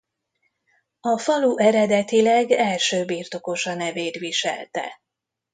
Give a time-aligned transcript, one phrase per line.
[0.99, 5.01] A falu eredetileg első birtokosa nevét viselte.